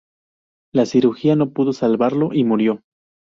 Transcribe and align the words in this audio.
La 0.73 0.87
cirugía 0.87 1.35
no 1.35 1.51
pudo 1.51 1.73
salvarlo 1.73 2.29
y 2.33 2.43
murió. 2.43 2.81